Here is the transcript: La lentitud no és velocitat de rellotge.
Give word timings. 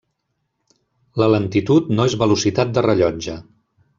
La 1.23 1.27
lentitud 1.33 1.93
no 1.99 2.09
és 2.11 2.17
velocitat 2.23 2.75
de 2.79 2.87
rellotge. 2.89 3.39